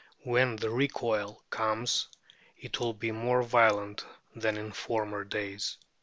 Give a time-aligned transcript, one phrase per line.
[0.23, 2.07] When the recoil comes,
[2.57, 4.03] it will be more violent
[4.35, 5.77] than in former days.